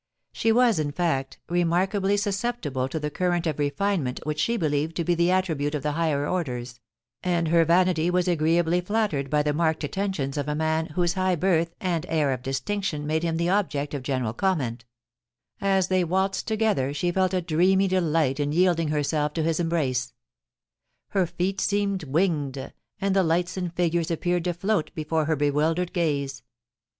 She 0.31 0.51
was, 0.51 0.79
in 0.79 0.91
fact, 0.91 1.37
remarkably 1.47 2.17
susceptible 2.17 2.87
to 2.87 2.99
the 2.99 3.11
current 3.11 3.45
of 3.45 3.59
refinement 3.59 4.19
which 4.23 4.39
she 4.39 4.57
believed 4.57 4.95
to 4.95 5.03
be 5.03 5.13
the 5.13 5.29
attribute 5.29 5.75
of 5.75 5.83
the 5.83 5.91
higher 5.91 6.27
orders, 6.27 6.79
and 7.21 7.49
her 7.49 7.63
vanity 7.65 8.09
was 8.09 8.27
agreeably 8.27 8.81
flattered 8.81 9.29
by 9.29 9.43
the 9.43 9.53
marked 9.53 9.83
attentions 9.83 10.37
of 10.37 10.47
a 10.47 10.55
man 10.55 10.87
whose 10.95 11.13
high 11.13 11.35
birth 11.35 11.75
and 11.79 12.07
air 12.09 12.33
of 12.33 12.41
distinction 12.41 13.05
made 13.05 13.21
him 13.21 13.37
the 13.37 13.49
object 13.49 13.93
of 13.93 14.01
general 14.01 14.33
comment 14.33 14.85
As 15.61 15.87
they 15.87 16.03
waltzed 16.03 16.47
together 16.47 16.95
she 16.95 17.11
felt 17.11 17.35
a 17.35 17.39
dreamy 17.39 17.87
delight 17.87 18.39
in 18.39 18.51
yielding 18.51 18.87
herself 18.87 19.33
to 19.35 19.43
his 19.43 19.59
embrace. 19.59 20.13
Her 21.09 21.27
feet 21.27 21.61
seemed 21.61 22.05
winged, 22.05 22.73
and 22.99 23.15
the 23.15 23.21
lights 23.21 23.55
and 23.55 23.71
figures 23.71 24.09
appeared 24.09 24.45
to 24.45 24.53
float 24.55 24.89
before 24.95 25.25
her 25.25 25.35
bewildered 25.35 25.93
gaze. 25.93 26.41